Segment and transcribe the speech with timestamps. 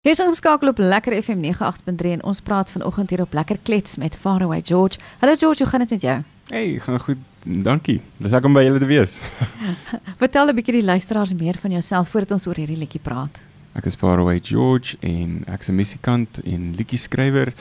[0.00, 3.58] Hier is ons skakel op Lekker FM 98.3 en ons praat vanoggend hier op Lekker
[3.68, 4.96] Klets met Faraway George.
[5.20, 6.14] Hallo George, hoe gaan dit met jou?
[6.48, 7.18] Hey, gaan goed.
[7.44, 7.98] Dankie.
[8.16, 9.18] Dis ek om by julle te wees.
[10.22, 13.42] Vertel 'n bietjie die luisteraars meer van jouself voordat ons oor hierdie liedjie praat.
[13.76, 17.52] Ek is Faraway George en ek's 'n musikant en liedjie skrywer.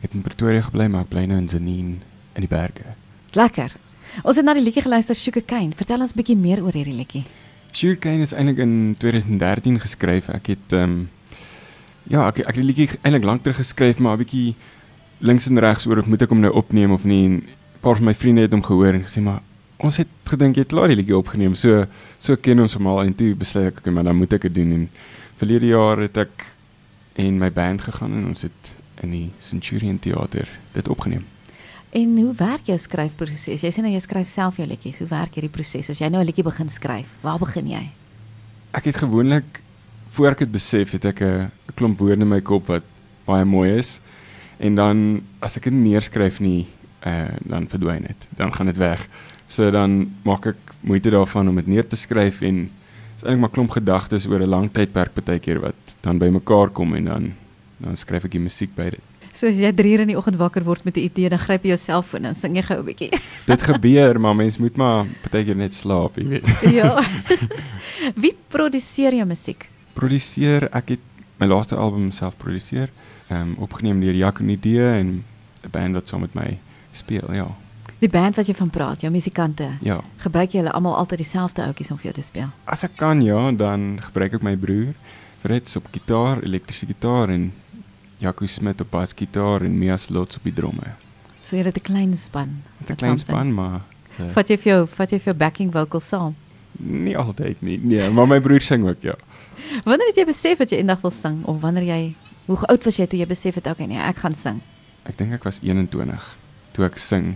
[0.00, 2.00] Ek het in Pretoria gebly, maar ek bly nou in Zenine
[2.32, 2.96] in die berge.
[3.36, 3.76] Lekker.
[4.24, 5.76] Ons het na die liedjie geluister Sugarcane.
[5.76, 7.24] Vertel ons 'n bietjie meer oor hierdie liedjie.
[7.72, 10.30] Sugarcane is eintlik in 2013 geskryf.
[10.32, 11.08] Ek het ehm um,
[12.04, 14.54] Ja, ek ek het die liedjie eintlik lank terug geskryf, maar 'n bietjie
[15.18, 17.28] links en regs oor of moet ek hom nou opneem of nie.
[17.28, 17.42] 'n
[17.80, 19.42] Paar van my vriende het hom gehoor en gesê maar
[19.78, 21.54] ons het gedink jy het klaar die liedjie opgeneem.
[21.54, 21.86] So
[22.18, 24.54] so ken ons hom al en toe besluit ek okay, maar dan moet ek dit
[24.54, 24.88] doen en
[25.36, 26.44] verlede jaar het ek
[27.16, 31.24] en my band gegaan en ons het in die Centurion Theater dit opgeneem.
[31.94, 33.62] En hoe werk jou skryfproses?
[33.62, 34.98] Jy sê nou jy skryf self jou liedjies.
[34.98, 35.90] Hoe werk hierdie proses?
[35.90, 37.90] As jy nou 'n liedjie begin skryf, waar begin jy?
[38.72, 39.62] Ek het gewoonlik
[40.10, 42.86] voor ek dit besef het ek 'n klomp woorde in my kop wat
[43.28, 43.98] baie mooi is
[44.62, 44.98] en dan
[45.44, 46.66] as ek dit neerskryf nie
[47.06, 49.06] uh, dan verdwyn dit dan gaan dit weg
[49.48, 52.66] so dan maak ek moeite daarvan om dit neer te skryf en
[53.16, 56.94] is eintlik maar klomp gedagtes oor 'n lang tydperk baie keer wat dan bymekaar kom
[56.94, 57.32] en dan
[57.78, 60.36] dan skryf ek die musiek by dit So as jy 3 uur in die oggend
[60.38, 62.86] wakker word met 'n idee, dan gryp jy jou selfoon en sing jy gou 'n
[62.86, 63.10] bietjie.
[63.50, 66.46] Dit gebeur, maar mens moet maar baie keer net slaap, jy weet.
[66.70, 67.02] ja.
[68.22, 69.66] Wie produseer jou musiek?
[69.94, 71.04] produseer ek het
[71.40, 72.90] my laaste album self produseer
[73.28, 75.24] ehm um, opgeneem deur Jaconidee en
[75.64, 76.58] 'n band wat saam met my
[76.92, 77.46] speel ja.
[77.98, 80.00] Die band wat jy van praat jou musikante ja.
[80.16, 82.48] gebruik jy hulle almal altyd dieselfde ouetjies om vir jou te speel?
[82.64, 84.94] As ek kan ja dan gebruik ek my broer
[85.40, 87.52] Freds op gitaar elektriese gitaar en
[88.18, 90.94] Jaco Smit op basgitaar en Mias Lots op die drome
[91.44, 93.80] so jy het 'n klein span 'n klein span maar
[94.18, 96.34] uh, vat jy vir jou vat jy vir jou backing vocals saam
[96.78, 99.14] nie altyd nie nee maar my broer sing ook ja
[99.84, 102.14] Wanneer het jy besef dat jy eendag wil sing of wanneer jy
[102.46, 104.60] hoe oud was jy toe jy besef het okay nee, ek gaan sing?
[105.08, 106.24] Ek dink ek was 21
[106.74, 107.34] toe ek sing.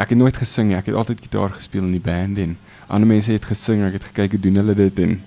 [0.00, 0.78] Ek het nooit gesing nie.
[0.78, 2.56] Ek het altyd gitaar gespeel in die band en
[2.88, 3.84] ander mense het gesing.
[3.86, 5.18] Ek het gekyk hoe doen hulle dit en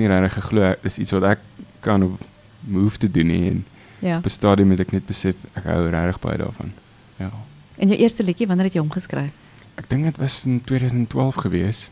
[0.00, 1.44] nie regtig geglo is iets wat ek
[1.84, 2.26] kan of
[2.64, 3.50] move te doen nie.
[3.50, 3.64] En
[4.02, 4.18] ja.
[4.18, 6.72] Op 'n stadium het ek net besef ek hou regtig baie daarvan.
[7.18, 7.30] Ja.
[7.76, 9.30] En jou eerste liedjie, wanneer het jy hom geskryf?
[9.74, 11.90] Ek dink dit was in 2012 gewees.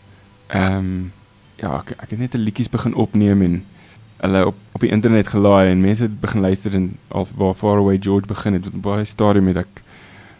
[0.51, 1.13] Ehm um,
[1.61, 3.65] ja, ek, ek het net 'n liedjies begin opneem en
[4.21, 7.99] hulle op op die internet gelaai en mense het begin luister en al waar Faraway
[8.01, 9.83] George begin het met baie stadium met ek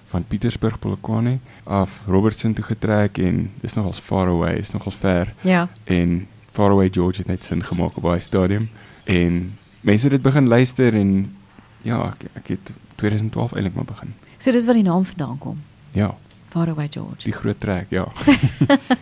[0.09, 5.35] van Pietersburg Polokwane af Robertson toe getrek en dis nogals Faraway is nogals ver.
[5.41, 5.69] Ja.
[5.85, 8.71] En Faraway George het net sin gemaak op baie stadium
[9.05, 11.37] en mense het dit begin luister en
[11.83, 14.15] ja, ek, ek het 2012 eintlik maar begin.
[14.39, 15.61] So dis waar die naam vandaan kom.
[15.93, 16.17] Ja.
[16.51, 17.23] Faraway George.
[17.25, 18.09] Die groot trek, ja.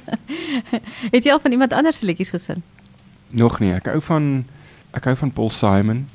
[1.15, 2.63] het jy al van iemand anders se liedjies gesing?
[3.31, 3.73] Nog nie.
[3.73, 4.45] Ek hou van
[4.97, 6.07] ek hou van Paul Simon.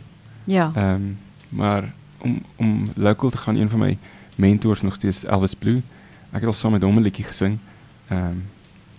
[0.50, 0.72] Ja.
[0.76, 1.20] Ehm um,
[1.54, 1.92] maar
[2.22, 3.98] om om local te gaan een van my
[4.36, 5.82] mentors nog steeds Elvis Blue.
[6.32, 7.58] Ek het al saam met hom 'n liedjie gesing.
[8.08, 8.44] Ehm um,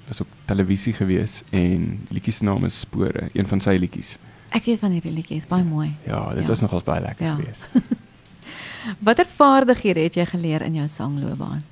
[0.06, 4.19] was op televisie gewees en liedjie se naam is Spore, een van sy liedjies.
[4.55, 5.97] Ek weet van hierdie liedjie, is baie mooi.
[6.06, 6.49] Ja, dit ja.
[6.49, 7.34] was nogals baie lekker ja.
[7.34, 7.69] geweest.
[9.06, 11.65] Watter vaardighede het jy geleer in jou sangloopbaan?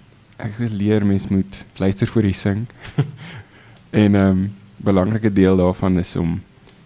[0.42, 2.66] Ek geleer mens moet luister voor jy sing.
[4.02, 4.50] en ehm um,
[4.82, 6.40] belangrike deel daarvan is om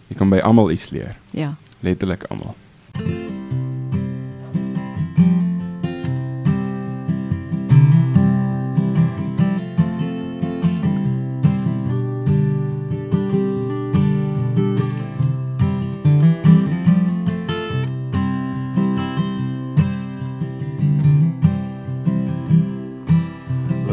[0.06, 1.16] Jy kan by almal iets leer.
[1.34, 1.54] Ja.
[1.82, 2.54] Letterlik almal.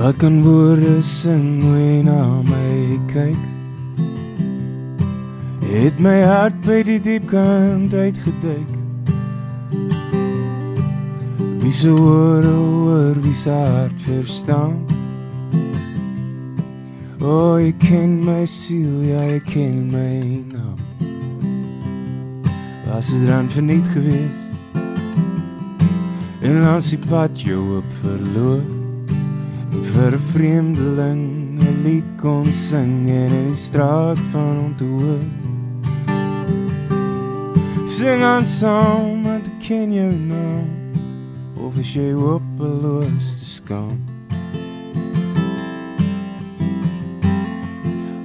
[0.03, 3.39] Wat kan woorde sing wanneer na my kyk?
[5.63, 8.73] het my hart by die diep kant uitgeduik
[11.63, 14.75] Wie so oor oor wie se hart verstaan?
[17.23, 20.83] O, oh, jy ken my siel, ja, jy ken my naam.
[22.91, 24.51] Was het dan verniet gewees
[26.43, 28.82] En als die pad jou op verloor
[29.93, 35.19] Vir een vreemdeling een lied kon sing En in die straat van om te
[37.85, 40.65] Sing aan saam met ken jou nou
[41.67, 44.01] Of is jy hopeloos te skam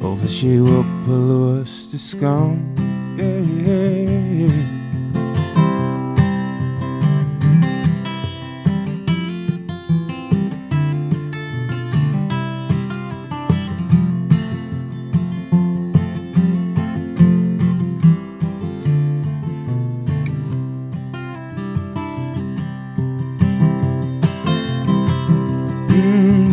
[0.01, 2.57] Of is jy hopeloos te skam
[3.17, 4.78] yeah, yeah, yeah.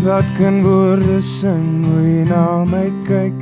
[0.05, 3.37] Wat kan woorde sing hoe jy na my kyk.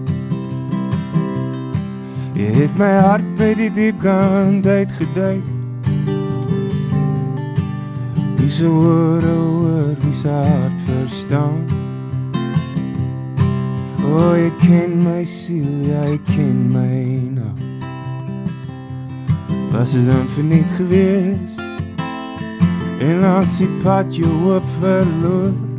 [2.40, 5.44] Jy het my hart by die diep kant uitgeduik.
[8.40, 11.60] Wie se woorde hoor, wie se hart verstaan.
[14.04, 17.52] O, oh, jy ken my siel, jy ken my nou
[19.74, 21.60] Was het dan verniet geweest?
[23.04, 25.73] En as die pad jou op verloor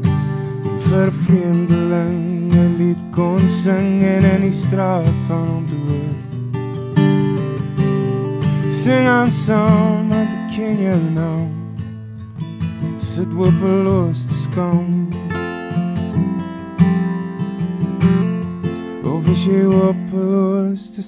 [0.84, 6.14] Vir vreemdeling Een lied kon sing En in die straat van om te hoor
[8.72, 11.48] Sing aan saam Want ek ken jou nou
[12.98, 15.08] Sit hopeloos te skam
[19.14, 21.02] Of is jy hopeloos te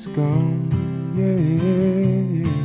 [1.16, 2.55] Yeah, yeah, yeah.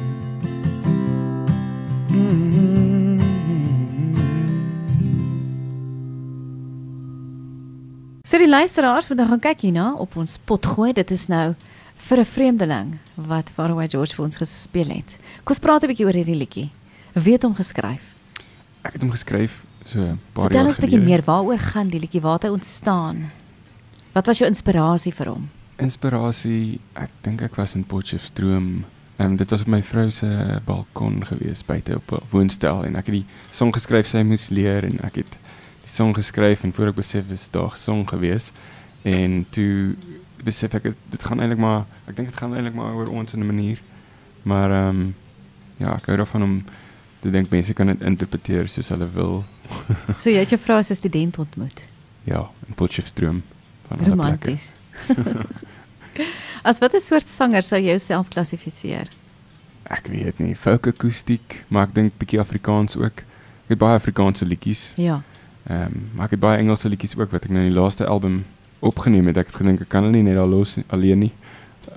[8.31, 10.93] So die luisteraars moet nou gaan kyk hierna op ons pot gooi.
[10.95, 11.51] Dit is nou
[12.07, 15.19] vir 'n vreemdeling wat Faroe George vir ons gespeel het.
[15.43, 16.69] Kom ons praat 'n bietjie oor hierdie liedjie.
[17.13, 18.01] Wie het hom geskryf?
[18.83, 21.11] Ek het hom geskryf so 'n paar Vertel jaar ons 'n bietjie gelede.
[21.11, 22.21] meer waaroor gaan die liedjie?
[22.21, 23.31] Waar het hy ontstaan?
[24.13, 25.49] Wat was jou inspirasie vir hom?
[25.77, 28.85] Inspirasie, ek dink ek was in Potchefstroom.
[29.17, 33.05] Ehm dit was op my vrou se balkon gewees buite op 'n woonstel en ek
[33.05, 35.37] het die song geskryf sy moes leer en ek het
[35.81, 38.51] die song geskryf en voor ek besef is daar song gewees
[39.03, 39.95] en toe
[40.43, 43.41] besef ek dit gaan eintlik maar ek dink dit gaan eintlik maar oor ons in
[43.41, 43.81] 'n manier.
[44.43, 45.15] Maar ehm um,
[45.77, 46.63] ja, ek hou daarvan om
[47.21, 49.43] te dink mense kan dit interpreteer soos hulle wil.
[50.21, 51.87] So jy het jou vrou as 'n student ontmoet.
[52.23, 53.43] Ja, in Potchefstroom
[53.87, 54.09] van alle.
[54.09, 54.73] Romanties.
[56.67, 59.09] As watter soort sanger sou jy jouself klassifiseer?
[59.83, 63.23] Ek weet nie, folk akoestiek, maar ek dink bietjie Afrikaans ook.
[63.65, 64.93] Ek het baie Afrikaanse liedjies.
[64.95, 65.21] Ja.
[65.69, 68.05] Ehm, um, maar ek het baie Engelse liedjies ook wat ek nou in die laaste
[68.05, 68.45] album
[68.79, 69.37] opgeneem het.
[69.37, 71.31] Ek het gedink ek kan hulle nie net daar los nie- alleen nie.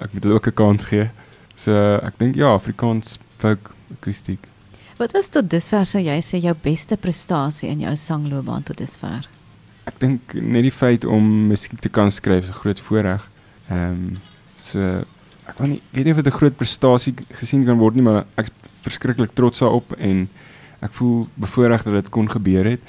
[0.00, 1.10] Ek moet hulle ook 'n kans gee.
[1.56, 1.72] So
[2.02, 4.48] ek dink ja, Afrikaans folk akoestiek.
[4.98, 9.28] Wat was tot dusver sou jy sê jou beste prestasie in jou sangloopbaan tot dusver?
[9.86, 13.28] Ek dink net die feit om musiek te kan skryf is 'n groot voorreg.
[13.70, 14.18] Ehm um,
[14.56, 14.78] so
[15.48, 18.24] ek weet nie weet nie of dit 'n groot prestasie gesien kan word nie, maar
[18.36, 18.52] ek is
[18.82, 20.28] verskriklik trots daarop en
[20.80, 22.80] ek voel bevoorreg dat dit kon gebeur het.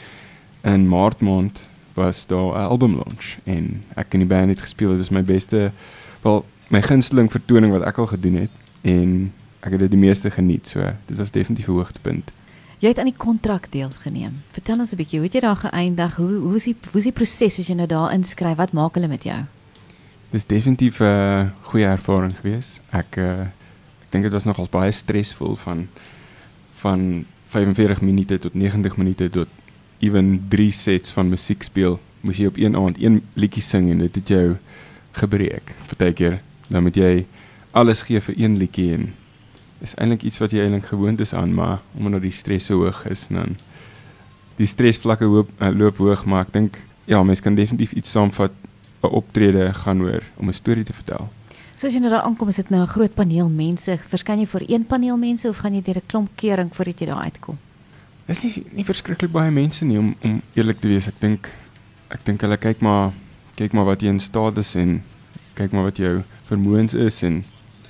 [0.65, 4.91] In Maart maand was daar 'n album launch en ek in die band het gespeel.
[4.91, 5.71] Dit is my beste
[6.21, 8.49] wel my gunsteling vertoning wat ek al gedoen het
[8.81, 10.67] en ek het dit die meeste geniet.
[10.67, 12.31] So dit was definitief 'n hoogtepunt.
[12.79, 14.41] Jy het aan die kontrak deelgeneem.
[14.51, 16.15] Vertel ons 'n bietjie, hoe het jy daar geëindig?
[16.15, 18.57] Hoe hoe is die hoe is die proses as jy nou daar inskryf?
[18.57, 19.43] Wat maak hulle met jou?
[20.29, 22.81] Dis definitief 'n uh, goeie ervaring gewees.
[22.89, 23.41] Ek uh,
[24.01, 25.87] ek dink dit was nogals baie stresvol van
[26.75, 29.47] van 45 minute tot 90 minute tot
[29.99, 31.99] ewen 3 sets van musiek speel.
[32.21, 34.57] Moes jy op een aand een liedjie sing en dit het jou
[35.11, 35.75] gebreek.
[35.87, 37.25] Partykeer dan moet jy
[37.71, 39.13] alles gee vir een liedjie en
[39.83, 43.05] is eintlik iets wat jy eintlik gewoond is aan, maar omdat die stres so hoog
[43.11, 43.57] is dan
[44.55, 48.53] die stresvlakke hoop uh, loop hoog, maar ek dink ja, mens kan definitief iets saamvat
[49.03, 51.29] 'n optrede gaan oor om 'n storie te vertel.
[51.75, 53.97] So as jy nou daar aankom, is dit nou 'n groot paneel mense.
[54.07, 57.05] Verskyn jy voor een paneel mense of gaan jy deur 'n klomp kering voordat jy
[57.05, 57.57] daar uitkom?
[58.27, 61.07] Dis nie nie verskriklik baie mense nie om om eerlik te wees.
[61.11, 61.51] Ek dink
[62.09, 63.11] ek dink hulle kyk maar
[63.59, 64.97] kyk maar wat jy in staat is en
[65.55, 67.43] kyk maar wat jou vermoëns is en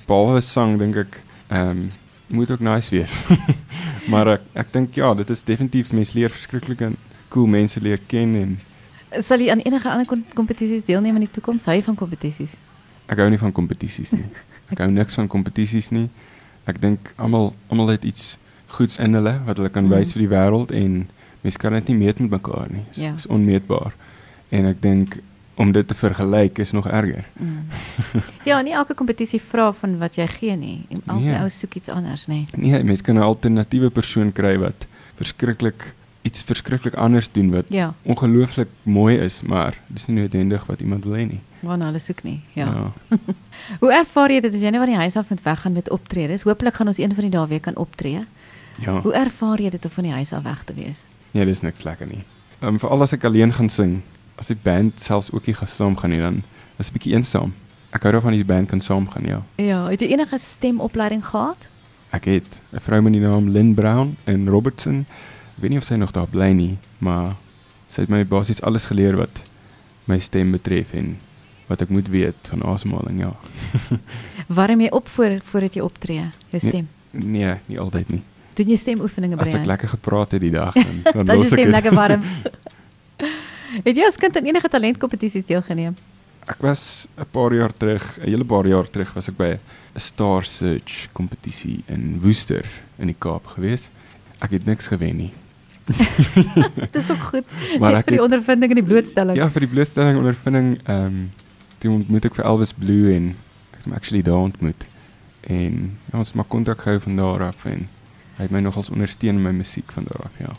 [0.06, 1.86] behalwe sang dink ek ehm um,
[2.28, 3.12] moet ook nice wees.
[4.12, 6.96] maar ek ek dink ja, dit is definitief mense leer verskriklik en
[7.30, 8.56] cool mense leer ken en
[9.22, 11.64] Sal jy aan enige ander kom- kompetisies deelneem in die toekoms?
[11.70, 12.56] Hou jy van kompetisies?
[13.08, 14.24] ek hou nie van kompetisies nie.
[14.74, 16.08] Ek hou niks van kompetisies nie.
[16.66, 18.32] Ek dink almal almal het iets
[18.66, 19.90] goeds in hulle wat hulle kan Mm.
[19.90, 21.08] wys vir die wêreld en
[21.42, 22.84] mense kan dit nie meet met mekaar nie.
[22.94, 23.14] Dit Ja.
[23.14, 23.92] is onmeetbaar.
[24.50, 25.18] En ek dink
[25.56, 27.24] om dit te vergelyk is nog erger.
[27.40, 27.64] Mm.
[28.44, 30.86] ja, nie elke kompetisie vra van wat jy gee nie.
[31.06, 31.38] Elke Nee.
[31.40, 32.44] ou soek iets anders, nê.
[32.56, 35.94] Nee, mense kan 'n alternatiewe persoon kry wat verskriklik
[36.26, 41.04] iets verskriklik anders doen wat Ja, ongelooflik mooi is, maar dis nie noodwendig wat iemand
[41.04, 41.40] wil hê nie.
[41.60, 42.40] waarna hulle soek nie.
[42.52, 42.92] Ja.
[43.80, 46.42] Hoe ervaar jy dit as jy nou van die huis af moet weggaan met optredes?
[46.42, 48.24] Hooplik gaan ons een van die dae weer kan optree.
[48.84, 49.00] Ja.
[49.00, 51.06] Hoe ervaar jy dit om van die huis af weg te wees?
[51.32, 52.24] Nee, dis niks lekker nie.
[52.60, 54.02] Ehm um, veral as ek alleen gaan sing,
[54.40, 56.42] as die band selfs ook nie saam gaan nie, dan
[56.78, 57.54] is 'n bietjie eensaam.
[57.90, 59.42] Ek hou daarvan die band kan saam gaan, ja.
[59.56, 61.68] Ja, het jy enige stemopleiding gehad?
[62.12, 65.06] Ek het 'n vrou met die naam Lynn Brown in Robertson.
[65.56, 67.36] Ek weet nie of sy nog daar bly nie, maar
[67.88, 69.44] sy het my basies alles geleer wat
[70.04, 71.18] my stem betref en
[71.66, 73.32] wat ek moet weet van asemhaling, ja.
[74.58, 76.30] Warm jy op voor voordat jy optree?
[76.48, 76.88] Jou Nee, stem.
[77.10, 78.22] Nee, nie altyd nie.
[78.56, 81.52] Doen jy stemoefeninge by As ek lekker gepraat het die dag dan dan is los
[81.52, 81.74] ek stem dit.
[81.76, 82.22] lekker warm.
[83.84, 85.96] Het jy as kind aan enige talentkompetisies deelgeneem?
[86.46, 89.50] Ek was 'n paar jaar terug, 'n hele paar jaar terug was ek by
[89.94, 92.64] 'n Star Search kompetisie in Woester
[92.98, 93.90] in die Kaap gewees.
[94.40, 95.32] Ek het niks gewen nie.
[96.92, 97.44] Dis ook goed.
[97.78, 99.36] Maar Net ek vir die ondervinding en die blootstelling.
[99.36, 101.32] ja, vir die blootstelling ondervinding ehm um,
[101.78, 103.34] toe ontmoet ek vir Elvis Blue en
[103.72, 104.86] ek het hom actually daar ontmoet.
[105.46, 107.88] En ja, ons het maar kontak gehou van daar af en
[108.36, 110.56] hy het my nogals ondersteun in my musiek van daar af, ja.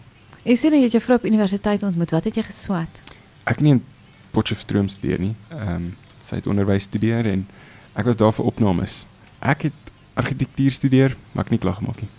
[0.48, 2.12] Jy sê nou jy het jou vrou op universiteit ontmoet.
[2.15, 3.01] Wat het jy geswat?
[3.46, 3.84] Ek in
[4.31, 5.36] Potchefstroom studeer nie.
[5.51, 7.46] Ehm um, sy het onderwys studeer en
[7.96, 9.05] ek was daar vir opnames.
[9.39, 12.10] Ek het argitektuur studeer, maar ek nie klaar gemaak nie.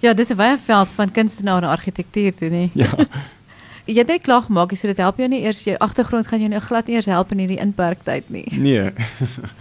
[0.00, 2.70] Ja, dis 'n wye veld van kunstenaar en argitektuur toe, nê.
[2.74, 2.90] Ja.
[3.86, 6.48] Jy het net klaar gemaak, so dit help jou nie eers jou agtergrond gaan jou
[6.48, 8.46] nou glad nie eers help in hierdie inperktyd nie.
[8.54, 8.92] Nee.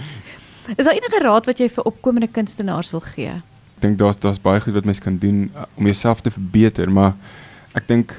[0.78, 3.42] Is daar enige raad wat jy vir opkomende kunstenaars wil gee?
[3.82, 7.16] Dink daar's daar's baie goed wat mens kan doen uh, om jouself te verbeter, maar
[7.74, 8.14] ek dink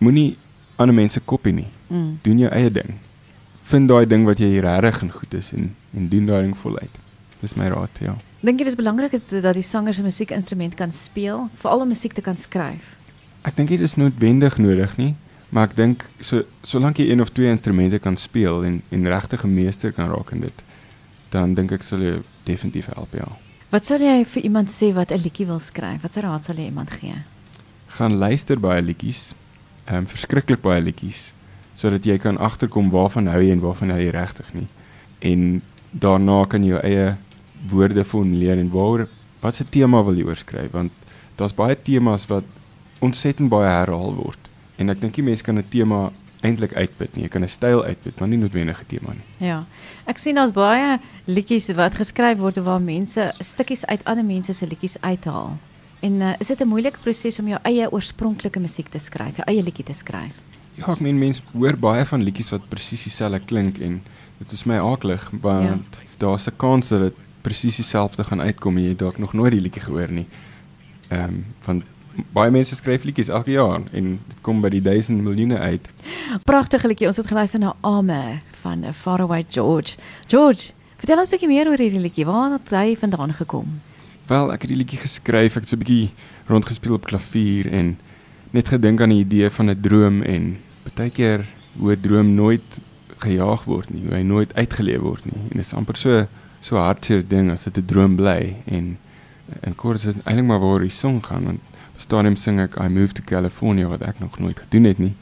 [0.00, 0.38] moenie
[0.80, 1.68] ander mense kopie nie.
[1.88, 2.18] Mm.
[2.24, 2.96] Doen jou eie ding.
[3.70, 7.00] Vind daai ding wat jy regtig en goed is en en doen daai ding voluit.
[7.40, 8.14] Dis my raad, ja.
[8.40, 12.14] Dink jy dis belangrik dat, dat die sanger se musiekinstrument kan speel, veral om musiek
[12.16, 12.94] te kan skryf?
[13.44, 15.12] Ek dink dit is noodwendig nodig nie,
[15.50, 19.44] maar ek dink so solank jy een of twee instrumente kan speel en en regtig
[19.44, 20.64] 'n meester kan raak in dit,
[21.30, 23.28] dan dink ek sal jy definitief help, ja.
[23.70, 26.02] Wat sal jy vir iemand sê wat 'n liedjie wil skryf?
[26.02, 27.14] Wat 'n raad sal jy iemand gee?
[27.90, 29.34] gaan luister baie liedjies.
[29.88, 31.30] Ehm um, verskriklik baie liedjies
[31.80, 34.66] sodat jy kan agterkom waarvan hou jy en waarvan hou jy regtig nie.
[35.24, 37.06] En daarna kan jy jou eie
[37.72, 39.06] woorde formuleer en waaroor
[39.40, 40.92] wat se tema wil jy oorskryf want
[41.40, 42.44] daar's baie temas wat
[43.00, 44.50] ontsettend baie herhaal word.
[44.76, 47.22] En ek dink die mense kan 'n tema eintlik uitput nie.
[47.22, 49.46] Jy kan 'n styl uitput, maar nie noodwendig 'n tema nie.
[49.48, 49.64] Ja.
[50.06, 54.66] Ek sien daar's baie liedjies wat geskryf word waar mense stukkies uit ander mense se
[54.66, 55.58] liedjies uithaal.
[56.00, 59.46] En uh, is dit 'n moeilike proses om jou eie oorspronklike musiek te skryf, jou
[59.46, 60.34] eie liedjie te skryf?
[60.74, 64.00] Ja, ek meen mense hoor baie van liedjies wat presies dieselfde klink en
[64.38, 66.06] dit is my aaklig want ja.
[66.18, 69.60] daar's 'n kans dat dit presies dieselfde gaan uitkom en jy dalk nog nooit die
[69.60, 70.26] liedjie gehoor nie.
[71.08, 71.82] Ehm um, van
[72.32, 75.88] baie mense skryf liedjies elke jaar en dit kom by die duisend miljoene uit.
[76.44, 77.06] Pragtige liedjie.
[77.10, 79.96] Ons het geluister na Ame van uh, Faraway George.
[80.26, 82.26] George, vertel ons 'n bietjie meer oor hierdie liedjie.
[82.26, 83.80] Waar het hy vandaan gekom?
[84.26, 85.56] Wel, ek het die liedjie geskryf.
[85.56, 86.10] Ek het so 'n bietjie
[86.46, 87.98] rondgespeel op klavier en
[88.50, 90.58] net gedink aan die idee van 'n droom en
[90.94, 91.46] baie keer
[91.78, 92.80] hoe 'n droom nooit
[93.18, 95.40] gejaag word nie, hoe hy nooit uitgeleef word nie.
[95.50, 96.26] En dit is amper so
[96.60, 98.98] so hartseer ding as dit 'n droom bly en
[99.60, 101.60] en kort is dit eintlik maar waar die song gaan want
[102.00, 105.14] stadium sing ek I moved to California wat ek nog nooit gedoen het nie.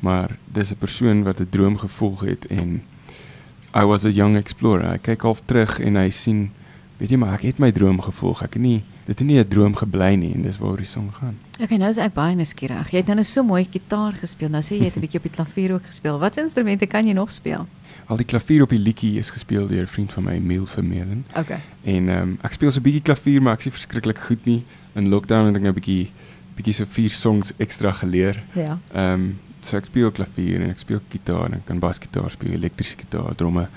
[0.00, 2.82] Maar dis 'n persoon wat 'n droom gevolg het en
[3.74, 4.90] I was a young explorer.
[4.90, 6.50] Hy kyk half terug en hy sien
[6.98, 8.42] weet jy maar ek het my droom gevolg.
[8.42, 11.10] Ek het nie dit het nie 'n droom gebly nie en dis waar die song
[11.12, 11.38] gaan.
[11.60, 12.90] Okay, nou is ek baie nuuskierig.
[12.90, 14.48] Jy het nou so mooi gitaar gespeel.
[14.48, 16.18] Nou sê jy het 'n bietjie op die klavier ook gespeel.
[16.18, 17.66] Wat instrumente kan jy nog speel?
[18.06, 21.24] Al die klavier op die liedjie is gespeel deur 'n vriend van my, Emil Vermeulen.
[21.36, 21.60] Okay.
[21.82, 24.64] En ehm um, ek speel so 'n bietjie klavier, maar ek is verskriklik goed nie.
[24.94, 26.10] In lockdown het ek nou 'n bietjie
[26.54, 28.42] bietjie so vier songs ekstra geleer.
[28.54, 28.78] Ja.
[28.94, 32.52] Ehm um, so ek speel klavier en ek speel gitaar en ek kan basgitaar speel,
[32.52, 33.68] elektriese gitaar, dromme,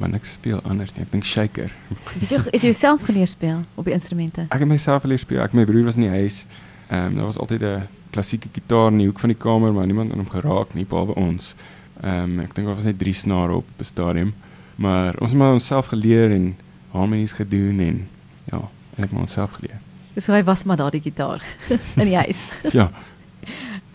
[0.00, 1.04] maar niks speel anders nie.
[1.04, 1.72] Ek dink shaker.
[2.20, 4.46] Het jy het jy self geleer speel op die instrumente?
[4.48, 5.42] Ek het myself geleer speel.
[5.44, 6.46] Ek my broer was in die huis.
[6.88, 9.86] Ehm um, daar was altyd 'n klassieke gitaar in die hoek van die kamer, maar
[9.86, 11.54] niemand het hom geraak nie behalwe ons.
[12.02, 14.34] Ehm um, ek dink daar was net drie snare op op die stadium.
[14.76, 16.56] Maar ons het maar onsself geleer en
[16.90, 18.08] harmonies gedoen en
[18.44, 18.60] ja,
[18.96, 19.78] en ek het onsself geleer.
[20.16, 21.42] So hy was maar daar die gitaar
[22.00, 22.38] in die huis.
[22.72, 22.90] Ja,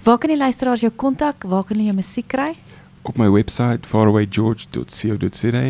[0.06, 1.44] Waar kan die luisteraars jou kontak?
[1.44, 2.54] Waar kan hulle jou musiek kry?
[3.06, 5.66] op my webwerf farawaygeorge.co.za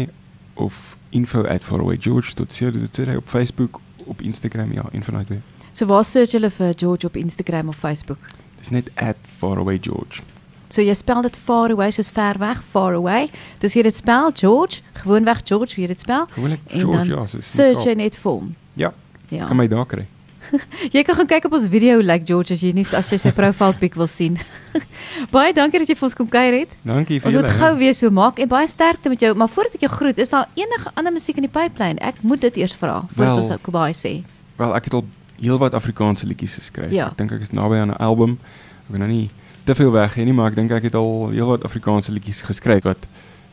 [0.55, 5.41] of info@farawaygeorge.co.za op Facebook, op Instagram, ja, een van daai twee.
[5.71, 8.17] So waar search hulle vir George op Instagram of Facebook?
[8.59, 8.89] Dis net
[9.37, 10.21] @farawaygeorge.
[10.67, 13.29] So jy spel dit far away soos ver weg, far away.
[13.57, 16.25] Dus jy dit spel George, gewoonweg George, hoe jy dit spel.
[16.29, 18.55] Gewoonlik En George, dan ja, so search jy net vir hom.
[18.73, 18.93] Ja,
[19.29, 19.45] Ja.
[19.45, 20.05] kan my daar kry.
[20.95, 23.31] Jy kan gaan kyk op ons video lyk George as jy nie as jy sy
[23.31, 24.37] profile pic wil sien.
[25.35, 26.75] baie dankie dat jy vir ons kom kuier het.
[26.83, 27.59] Dankie vir Ons moet julle.
[27.59, 29.33] gou weer so maak en baie sterkte met jou.
[29.35, 31.99] Maar voordat ek jou groet, is daar enige ander musiek in die pipeline?
[32.01, 34.23] Ek moet dit eers vra voordat Wel, ons ook baie sê.
[34.57, 35.05] Wel, ek het al
[35.39, 36.91] heelwat Afrikaanse liedjies geskryf.
[36.91, 37.09] Ja.
[37.11, 38.39] Ek dink ek is naby aan 'n album.
[38.85, 39.29] Ek wil nou nie
[39.65, 43.07] te veel weggee nie, maar ek dink ek het al heelwat Afrikaanse liedjies geskryf wat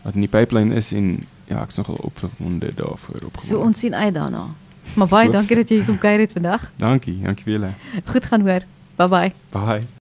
[0.04, 3.46] wat in die pipeline is en ja, ek's nogal opgewonde daarvoor opgewonde.
[3.46, 4.48] So ons sien uit daarna.
[4.94, 6.70] Maar baie dankie dat jy kom kuier het vandag.
[6.76, 7.72] Dankie, dankie vir julle.
[8.04, 8.68] Goed gaan hoor.
[8.96, 9.32] Bye bye.
[9.50, 9.92] Bye.